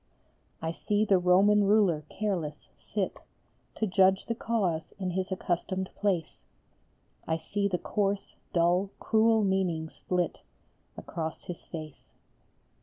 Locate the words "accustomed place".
5.31-6.41